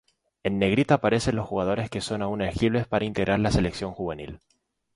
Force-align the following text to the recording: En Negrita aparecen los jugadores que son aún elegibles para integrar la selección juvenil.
En 0.41 0.57
Negrita 0.57 0.95
aparecen 0.95 1.35
los 1.35 1.45
jugadores 1.47 1.91
que 1.91 2.01
son 2.01 2.23
aún 2.23 2.41
elegibles 2.41 2.87
para 2.87 3.05
integrar 3.05 3.39
la 3.39 3.51
selección 3.51 3.91
juvenil. 3.93 4.39